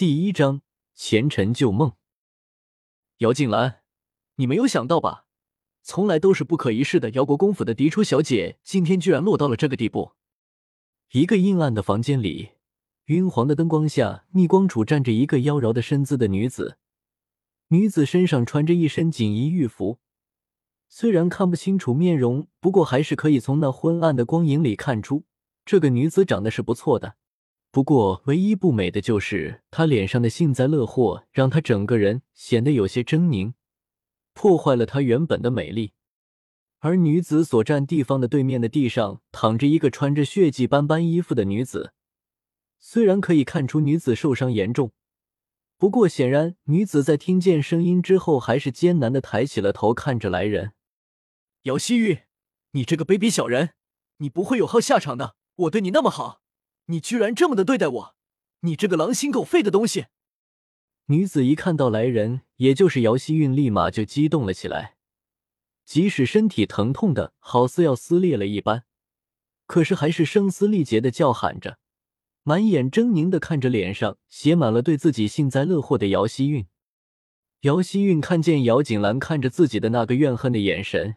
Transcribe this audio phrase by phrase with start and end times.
[0.00, 0.62] 第一章
[0.94, 1.92] 前尘旧梦。
[3.18, 3.82] 姚静兰，
[4.36, 5.26] 你没有想到吧？
[5.82, 10.12] 从来都是不可一世的姚国公府的嫡出小姐，今天居然落到了这个地步。
[11.12, 12.52] 一个阴暗的房间里，
[13.08, 16.78] 晕黄的灯光下，逆光处站着一个妖娆的身姿的女子。
[17.68, 19.98] 女子身上穿着一身锦衣玉服，
[20.88, 25.26] 虽然看不清楚面容，不过还是可以从那昏暗的光影里看出，
[25.66, 27.16] 这个女子长得是不错的。
[27.72, 33.52] 不过，唯一不美的就是她脸上的幸灾乐祸，让她整个人显得有些狰狞，
[34.34, 35.92] 破坏了她原本的美丽。
[36.80, 41.92] 而女子所占地方的对面的地上，躺着一个穿着血迹斑斑衣服的女子。
[42.80, 44.90] 虽然可以看出女子受伤严重，
[45.76, 50.72] 不过显然女子在听见声音之后，还是艰难的抬起了头，看着来人。
[51.64, 52.22] 姚希玉，
[52.72, 53.74] 你这个卑鄙小人，
[54.16, 55.36] 你不会有好下场的！
[55.54, 56.39] 我对你那么好。
[56.90, 58.16] 你居然这么的对待我，
[58.62, 60.06] 你这个狼心狗肺的东西！
[61.06, 64.96] 女子一看到来人，也就是姚希韵，立马就激动了起来，
[65.84, 68.82] 即使身体疼痛的好似要撕裂了一般，
[69.66, 71.78] 可是还是声嘶力竭的叫喊着，
[72.42, 76.66] 满眼狰狞的看着脸上写满了对自己幸灾乐祸的姚希韵。
[77.60, 81.14] 姚希韵看见姚锦兰看着自己的那个怨恨的眼神，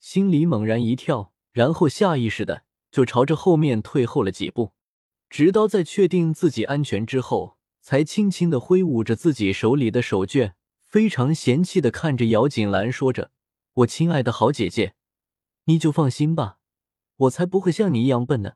[0.00, 4.72] 心里猛然一跳，然后下意识的就朝着后面退后了几步。
[5.34, 10.52] 直到在确定自己安全之后，才轻轻的挥舞着自己手里的手绢，
[10.84, 13.32] 非常嫌弃的看着姚锦兰，说着
[13.82, 14.94] ：“我亲爱的好姐姐，
[15.64, 16.58] 你就放心吧，
[17.16, 18.52] 我才不会像你一样笨呢，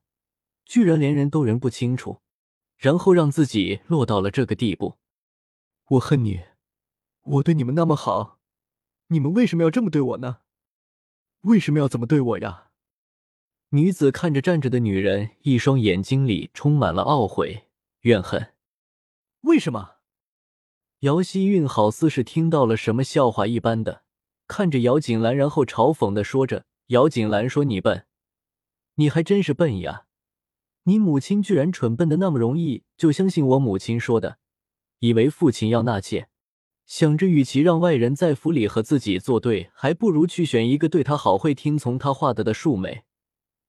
[0.64, 2.20] 居然连人都认不清楚，
[2.76, 4.98] 然后让自己落到了这个地步。
[5.88, 6.42] 我恨你，
[7.22, 8.38] 我对你们那么好，
[9.08, 10.42] 你们为什么要这么对我呢？
[11.40, 12.66] 为什么要这么对我呀？”
[13.70, 17.66] 女子看着站着的女人，一双眼睛里充满了懊悔、
[18.00, 18.55] 怨恨。
[19.42, 19.97] 为什么？
[21.00, 24.05] 姚希韵好似是听到了什么笑话一般的
[24.46, 28.06] 看着姚锦兰，然后嘲讽的说着：“姚锦兰说你笨，
[28.95, 30.06] 你还真是笨呀！
[30.85, 34.39] 你母亲居然蠢笨的那么容易就相信我母亲说的，
[35.00, 36.30] 以为父亲要纳妾，
[36.86, 43.02] 想着与其让外人在府里和自己作对，还不如去选一个对他好、会听从他话的的庶美。”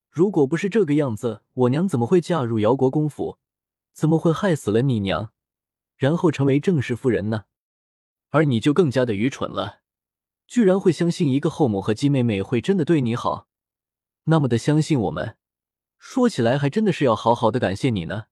[0.10, 3.38] 如果不是这个样子，我娘怎么会嫁入姚国公府？
[3.94, 5.32] 怎么会害死了你娘，
[5.98, 7.46] 然后成为正室夫人呢？
[8.30, 9.82] 而你就更加的愚蠢了，
[10.48, 13.48] 居然会相信一个后母和姬妹妹会真的对你好，
[14.26, 15.38] 那么的相信我们。
[15.98, 18.26] 说起来还真的是要好好的感谢你呢。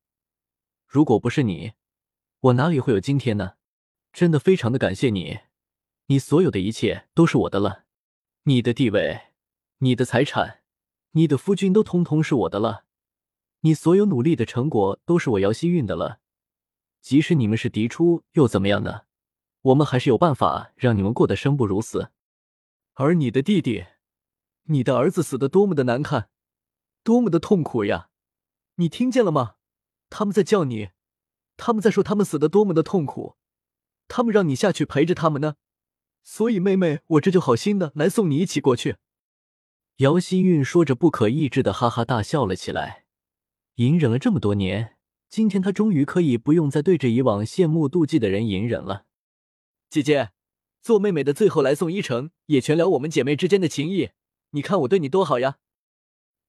[0.88, 1.74] 如果不是你，
[2.40, 3.56] 我哪里会有今天呢？
[4.14, 5.40] 真的非常的感谢你，
[6.06, 7.84] 你所有的一切都是我的了，
[8.44, 9.34] 你的地位，
[9.80, 10.62] 你的财产。
[11.12, 12.86] 你的夫君都通通是我的了，
[13.62, 16.20] 你所有努力的成果都是我姚希韵的了。
[17.02, 19.04] 即使你们是嫡出，又怎么样呢？
[19.62, 22.12] 我们还是有办法让你们过得生不如死。
[22.94, 23.86] 而你的弟弟，
[24.64, 26.30] 你的儿子死的多么的难看，
[27.04, 28.10] 多么的痛苦呀！
[28.76, 29.56] 你听见了吗？
[30.10, 30.90] 他们在叫你，
[31.58, 33.38] 他们在说他们死的多么的痛苦，
[34.08, 35.56] 他们让你下去陪着他们呢。
[36.24, 38.98] 所以妹妹，我这就好心的来送你一起过去。
[39.98, 43.06] 姚希韵说着，不可抑制的哈哈大笑了起来。
[43.76, 44.96] 隐忍了这么多年，
[45.28, 49.08] 今天她终于可以不用再对着以往羡慕妒忌的人隐忍了。
[49.90, 50.30] 姐姐，
[50.84, 54.12] 做妹妹的最后来送一程，也全聊我们姐妹之间的情谊。
[54.52, 55.58] 你看我对你多好呀！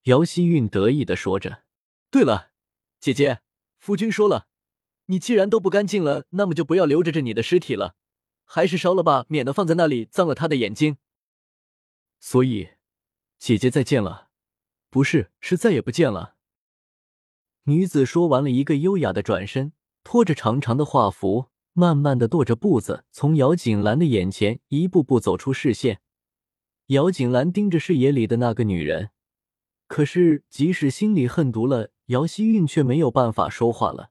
[0.05, 1.63] 姚希韵得意的说着。
[2.11, 2.51] 对了，
[3.01, 3.41] 姐姐，
[3.79, 4.47] 夫君说了，
[5.07, 7.95] 你既然都不干净了，那么就不要留着这你的尸体了，
[8.45, 10.99] 还是烧了吧，免得放在那里脏了他的眼睛。
[12.21, 12.69] 所以。
[13.39, 14.29] 姐姐再见了，
[14.91, 16.35] 不是，是再也不见了。
[17.65, 19.73] 女子说完了一个优雅的转身，
[20.03, 26.01] 拖着长长的画幅，慢慢的踱着步子，从姚锦兰的眼前一步步走出视线。
[26.87, 29.11] 姚锦兰盯着视野里的那个女人，
[29.87, 34.11] 可是即使心里恨毒了姚希韵，却没有办法说话了，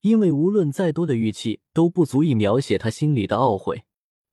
[0.00, 3.84] 因为无论再多的语气都不足以描写他心里的懊悔。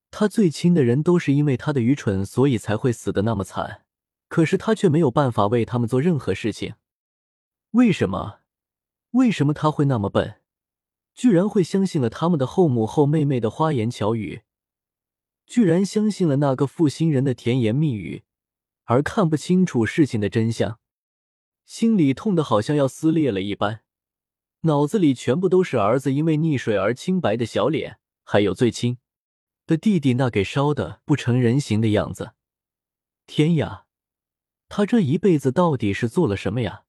[0.10, 3.84] 他最亲的人都是因为他的愚蠢，所以才会死的那么惨。
[4.30, 6.76] 可是他却没有办法为他们做任何事情，
[7.72, 8.40] 为什么？
[9.12, 10.40] 为什么他会那么笨，
[11.16, 14.44] 居然会相信了他们的后母后妹妹的花言巧语，
[15.48, 18.24] 居然相信了那个负心人的甜言蜜语，
[18.84, 20.80] 而看不清楚事情的真相，
[21.66, 23.82] 心里痛的好像要撕裂了一般，
[24.62, 29.00] 脑子里全部都是儿子因为溺水而清白的小脸，还有最亲
[29.66, 32.34] 的弟弟那给烧的不成人形的样子。
[33.26, 33.86] 天呀！
[34.70, 36.86] 他这一辈子到底是做了什么呀？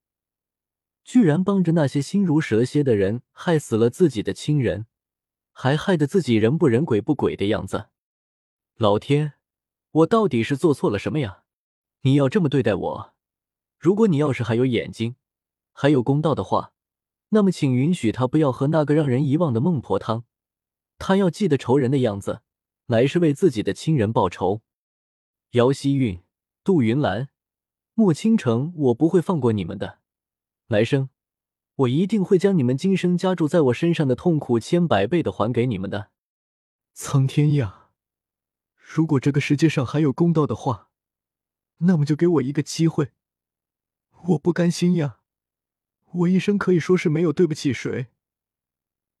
[1.03, 4.85] 居然帮着那些心如蛇蝎的人害死了自己的亲人，
[5.51, 7.89] 还害得自己人不人鬼不鬼的样子。
[8.75, 9.33] 老天，
[9.91, 11.43] 我到底是做错了什么呀？
[12.01, 13.13] 你要这么对待我？
[13.79, 15.15] 如果你要是还有眼睛，
[15.73, 16.73] 还有公道的话，
[17.29, 20.25] 那么请允许他不要喝那个让人遗忘的孟婆汤。
[20.99, 22.41] 他要记得仇人的样子，
[22.85, 24.61] 来是为自己的亲人报仇。
[25.53, 26.23] 姚希韵、
[26.63, 27.29] 杜云兰、
[27.93, 29.99] 莫倾城，我不会放过你们的。
[30.67, 31.09] 来生，
[31.75, 36.11] 我一定会将你们今生加注在我身上的痛苦千百倍的还给你们的。
[36.93, 37.89] 苍天呀！
[38.75, 40.89] 如果这个世界上还有公道的话，
[41.79, 43.11] 那么就给我一个机会。
[44.27, 45.19] 我不甘心呀！
[46.11, 48.07] 我一生可以说是没有对不起谁，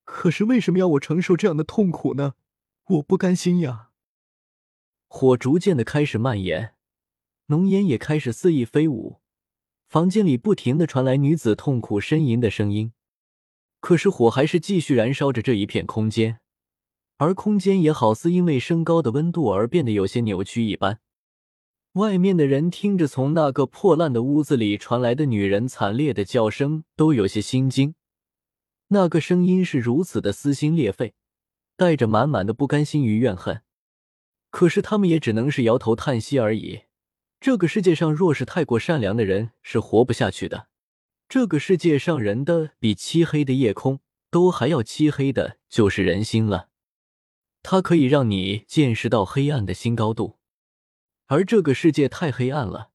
[0.03, 2.35] 可是为什么要我承受这样的痛苦呢？
[2.85, 3.89] 我不甘心呀！
[5.07, 6.75] 火逐渐的开始蔓延，
[7.47, 9.19] 浓烟也开始肆意飞舞，
[9.87, 12.93] 房间里不停的传来女子痛苦呻吟的声音。
[13.79, 16.39] 可是火还是继续燃烧着这一片空间。
[17.17, 20.99] 而空间也好似因为升高的温度而变得有些扭曲一般。
[21.93, 27.93] 外面的人听着从那个破烂的屋子里传来的女人惨烈的叫声，都有些心惊。
[28.87, 31.13] 那个声音是如此的撕心裂肺，
[31.75, 33.61] 带着满满的不甘心与怨恨。
[34.49, 36.81] 可是他们也只能是摇头叹息而已。
[37.41, 40.67] 这个世界上若是太过善良的人是活不下去的。
[41.27, 43.99] 这个世界上人的比漆黑的夜空
[44.29, 46.69] 都还要漆黑的，就是人心了。
[47.63, 50.37] 它可以让你见识到黑暗的新高度，
[51.25, 52.91] 而这个世界太黑暗了，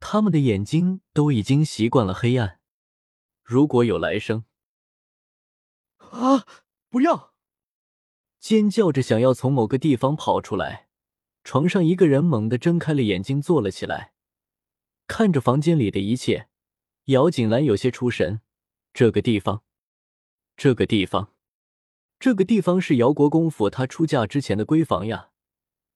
[0.00, 2.60] 他们的眼睛都已经习惯了黑暗。
[3.42, 4.44] 如果有来生，
[5.98, 6.46] 啊！
[6.88, 7.34] 不要！
[8.40, 10.85] 尖叫着想要从某个地方跑出来。
[11.46, 14.12] 床上一个人猛地睁开了眼睛，坐了起来，
[15.06, 16.48] 看着房间里的一切。
[17.04, 18.40] 姚锦兰有些出神。
[18.92, 19.62] 这个地方，
[20.56, 21.32] 这个地方。
[22.18, 25.28] 这个地方是姚国公府她出嫁之前的闺房呀，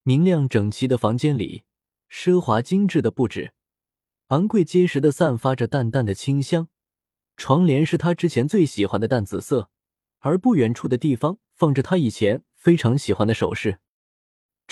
[0.03, 1.65] 明亮整齐的房间里，
[2.09, 3.51] 奢华精致的布置，
[4.27, 6.69] 昂贵结实的散发着淡淡的清香。
[7.35, 9.69] 床帘是她之前最喜欢的淡紫色，
[10.19, 13.79] 而不远处的地方放着她以前非常喜欢的首饰。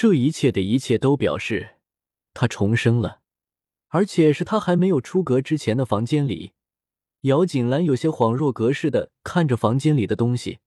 [0.01, 1.72] 这一切的一切都表示
[2.34, 3.19] 他重生了，
[3.90, 6.54] 而且是他还没有出阁之前的房间里。
[7.24, 10.60] 姚锦兰有些恍若隔世的看着房间里的东西。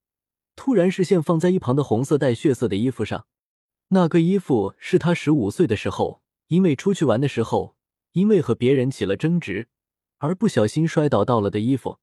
[0.55, 3.25] 突然，视线放在一旁的红色带血色的衣服上。
[3.89, 7.75] 那个衣服是他十五岁的时候，因为出去玩的时候，
[8.13, 9.69] 因为和别人起了争执，
[10.19, 11.99] 而不小心摔倒到了的衣服。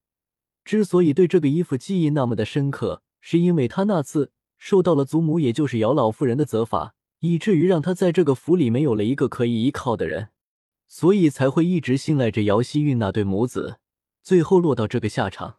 [0.65, 10.29] 之所以对这个衣服记忆那么的深刻，是因为他那次受到了祖母，也就是姚老妇人的责罚，以至于让他在这个府里没有了一个可以依靠的人，
[10.87, 13.79] 所以才会一直信赖着姚希韵那对母子，
[14.21, 15.57] 最后落到这个下场。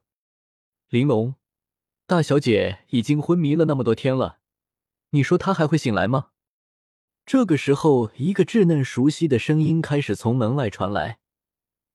[0.89, 1.35] 玲珑。
[2.07, 4.39] 大小姐已经昏迷了那么多天了，
[5.11, 6.31] 你说她还会醒来吗？
[7.25, 11.21] 这个时候，一个稚嫩熟悉的声音开始从门外传来。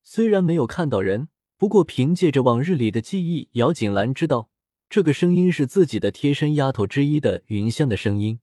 [0.03, 1.27] 虽然没有看到人，
[1.57, 4.49] 不过凭借着往日里的记忆，姚锦兰知道
[4.89, 8.39] 这个声音是自己的贴身丫头之一的云香的声音。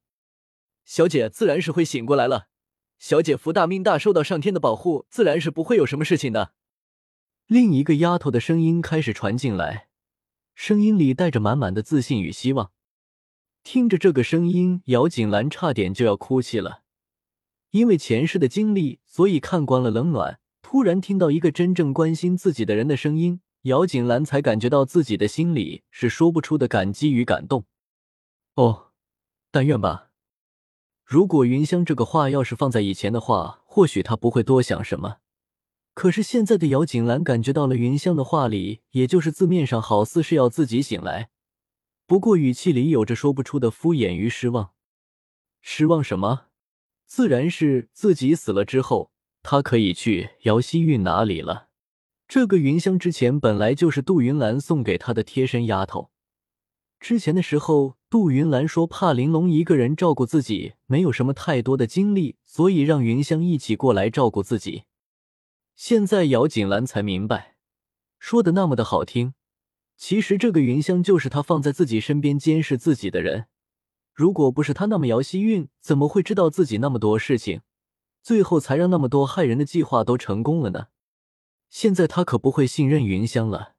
[0.93, 2.49] 小姐自然是会醒过来了，
[2.99, 6.53] 小姐福大命大，受到上天的保护，自然是不会有什么事情的。
[7.47, 9.89] 另一个丫头的声音开始传进来。
[10.55, 12.73] 声音里带着满满的自信与希望。
[13.62, 16.82] 听着这个声音，姚锦兰差点就要哭泣了。
[17.70, 20.41] 因为前世的经历，所以看惯了冷暖。
[20.61, 27.65] 突然听到一个真正关心自己的人的声音，姚锦兰才感觉到自己的心里是说不出的感激与感动。
[28.56, 28.93] 哦，
[29.51, 30.11] 但愿吧。
[31.12, 35.19] 如果云香这个话要是放在以前的话，或许他不会多想什么。
[35.92, 41.28] 可是现在的姚锦兰感觉到了云香的话里，也就是字面上，好似是要自己醒来，
[42.06, 44.70] 不过语气里有着说不出的敷衍与失望。
[45.60, 46.46] 失望什么？
[47.04, 49.10] 自然是自己死了之后，
[49.42, 51.69] 他可以去姚希玉哪里了。
[52.26, 56.11] 这个云香之前本来就是杜云兰送给他的贴身丫头。
[57.03, 64.85] 之前的时候，杜云兰说怕玲珑一个人照顾自己，没有什么太多的精力，所以让云香一起过来照顾自己。
[65.75, 67.56] 现在姚锦兰才明白，
[68.21, 69.35] 说的那么的好听，
[69.97, 73.47] 其实这个云香就是他放在自己身边监视自己的人。
[74.15, 77.63] 如果不是他那么姚希韵，怎么会知道自己那么多事情，
[78.23, 80.87] 最后才让那么多害人的计划都成功了呢？
[81.69, 83.75] 现在他可不会信任云香了，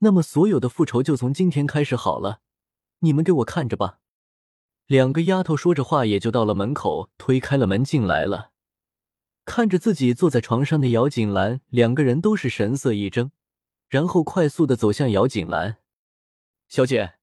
[0.00, 2.40] 那么所有的复仇就从今天开始好了。
[3.00, 4.00] 你们给我看着吧。
[4.86, 8.52] 两个丫头说着话，也就到了门口，推开了门进来了。
[9.44, 13.30] 看着自己坐在床上的姚锦兰，两个人都是神色一怔，
[13.88, 15.78] 然后快速的走向姚锦兰。
[16.68, 17.14] 小姐，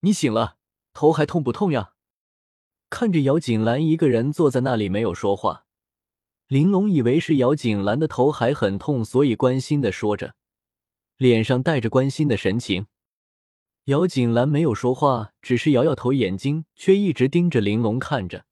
[0.00, 0.56] 你醒了，
[0.92, 1.94] 头还痛不痛呀？
[2.90, 5.66] 看着姚锦兰一个人坐在那里没有说话，
[6.46, 10.34] 玲珑以为是姚锦兰的头还很痛，所以关心的说着，
[11.16, 12.86] 脸上带着关心的神情。
[13.88, 18.44] 姚锦兰没有说话，只是摇摇头，眼睛却一直盯着玲珑看着。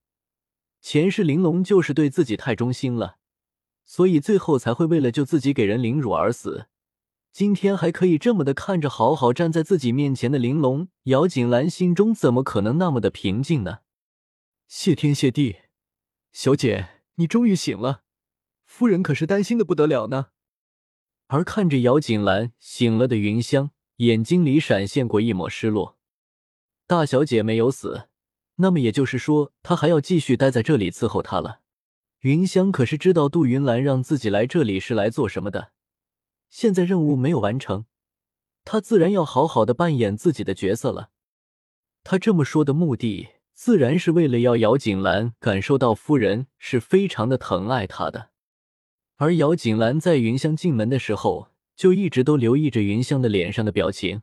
[0.81, 3.19] 前世玲珑就是对自己太忠心了，
[3.85, 6.69] 所以最后才会为了救自己给人凌辱而死。
[7.33, 13.81] 今天还可以这么的看着好好站在自己面前的玲珑，姚锦兰心中怎么可能那么的平静呢？
[14.67, 15.57] 谢天谢地，
[16.33, 18.05] 小姐，你终于醒了，
[18.65, 20.29] 夫人可是担心的不得了呢。
[21.27, 25.97] 而看着姚锦兰醒了的云香，眼睛里闪现过一抹失落。
[26.87, 28.09] 大小姐没有死，
[28.57, 31.61] 那么也就是说，她还要继续待在这里伺候她了。
[32.21, 35.73] 云香可是知道杜云兰让自己来这里是来做什么的。
[36.49, 37.87] 现在任务没有完成，
[38.65, 41.11] 他自然要好好的扮演自己的角色了。
[42.03, 48.31] 他这么说的目的，自然是为了要姚锦兰感受到夫人是非常的疼爱她的。
[49.17, 54.23] 而姚锦兰在云香进门的时候，就一直都留意着云香的脸上的表情。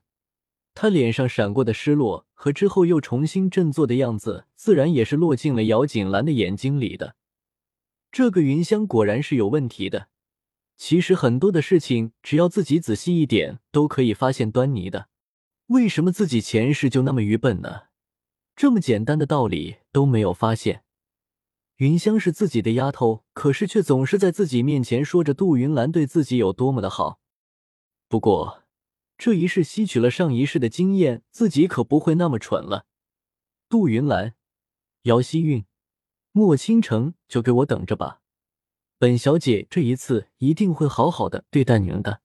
[0.74, 7.16] 她脸上闪过的失落和之后又重新振作的样子，自然也是落进了姚锦兰的眼睛里的。
[8.12, 10.10] 这个云香果然是有问题的。
[10.76, 15.08] 其实很多的事情，只要自己仔细一点，都可以发现端倪的。
[15.68, 17.84] 为什么自己前世就那么愚笨呢？
[18.56, 20.84] 这么简单的道理都没有发现。
[21.78, 27.20] 云香是自己的丫头，可是却总是在自己面前说着杜云兰对自己有多么的好。
[28.14, 28.62] 不过
[29.18, 32.86] 这一世吸取了上一世的经验，自己可不会那么蠢了。
[33.68, 34.36] 杜云兰、
[35.06, 35.66] 姚希韵、
[36.32, 38.22] 莫倾城，就给我等着吧。
[39.00, 42.22] 本小姐这一次一定会好好的对待你们的。